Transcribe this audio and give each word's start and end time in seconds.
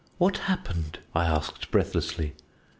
"What 0.17 0.37
happened?" 0.49 0.97
I 1.13 1.25
asked 1.27 1.69
breathlessly. 1.69 2.33